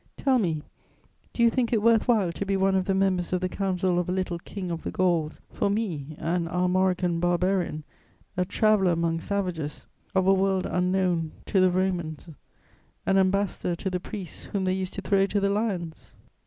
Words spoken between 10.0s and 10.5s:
of a